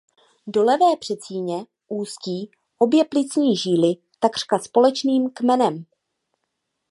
[0.47, 5.85] Do levé předsíně ústí obě plicní žíly takřka společným kmenem.